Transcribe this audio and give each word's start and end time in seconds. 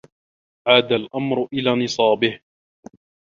عاد 0.67 0.91
الأمر 0.91 1.47
إلى 1.53 1.71
نصابه 1.83 2.39